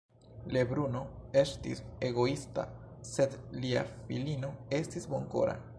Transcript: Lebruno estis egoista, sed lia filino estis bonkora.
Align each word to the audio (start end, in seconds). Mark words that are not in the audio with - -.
Lebruno 0.55 1.01
estis 1.41 1.83
egoista, 2.09 2.65
sed 3.13 3.39
lia 3.65 3.87
filino 4.01 4.53
estis 4.81 5.11
bonkora. 5.15 5.61